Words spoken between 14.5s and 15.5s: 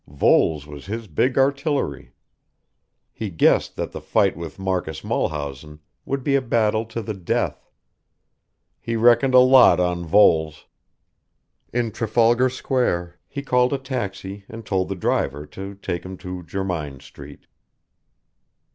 told the driver